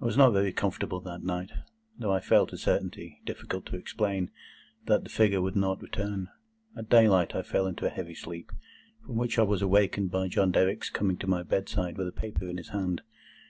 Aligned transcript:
I 0.00 0.04
was 0.04 0.16
not 0.16 0.32
very 0.32 0.52
comfortable 0.52 1.00
that 1.00 1.24
night, 1.24 1.50
though 1.98 2.12
I 2.12 2.20
felt 2.20 2.52
a 2.52 2.56
certainty, 2.56 3.20
difficult 3.24 3.66
to 3.66 3.76
explain, 3.76 4.30
that 4.86 5.02
the 5.02 5.10
figure 5.10 5.42
would 5.42 5.56
not 5.56 5.82
return. 5.82 6.28
At 6.76 6.88
daylight 6.88 7.34
I 7.34 7.42
fell 7.42 7.66
into 7.66 7.84
a 7.84 7.90
heavy 7.90 8.14
sleep, 8.14 8.52
from 9.04 9.16
which 9.16 9.40
I 9.40 9.42
was 9.42 9.60
awakened 9.60 10.12
by 10.12 10.28
John 10.28 10.52
Derrick's 10.52 10.88
coming 10.88 11.16
to 11.16 11.26
my 11.26 11.42
bedside 11.42 11.98
with 11.98 12.06
a 12.06 12.12
paper 12.12 12.46
in 12.48 12.58
his 12.58 12.68
hand. 12.68 13.02